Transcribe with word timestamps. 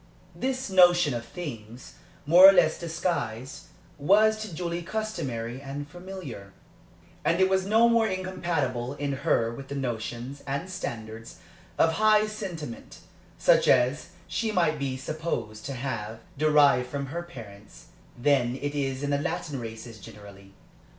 This 0.35 0.67
notion 0.71 1.13
of 1.13 1.23
things, 1.23 1.93
more 2.25 2.49
or 2.49 2.51
less 2.53 2.79
disguised, 2.79 3.65
was 3.99 4.41
to 4.41 4.51
Julie 4.51 4.81
customary 4.81 5.61
and 5.61 5.87
familiar; 5.87 6.53
and 7.23 7.39
it 7.39 7.47
was 7.47 7.67
no 7.67 7.87
more 7.87 8.07
incompatible 8.07 8.95
in 8.95 9.11
her 9.11 9.51
with 9.53 9.67
the 9.67 9.75
notions 9.75 10.41
and 10.47 10.71
standards 10.71 11.37
of 11.77 11.91
high 11.93 12.25
sentiment, 12.25 13.01
such 13.37 13.67
as 13.67 14.09
she 14.27 14.51
might 14.51 14.79
be 14.79 14.97
supposed 14.97 15.67
to 15.67 15.73
have 15.75 16.21
derived 16.35 16.89
from 16.89 17.05
her 17.05 17.21
parents, 17.21 17.89
than 18.17 18.55
it 18.55 18.73
is 18.73 19.03
in 19.03 19.11
the 19.11 19.19
Latin 19.21 19.59
races 19.59 19.99
generally. 19.99 20.53